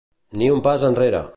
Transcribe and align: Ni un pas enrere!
Ni 0.41 0.49
un 0.55 0.63
pas 0.69 0.87
enrere! 0.89 1.23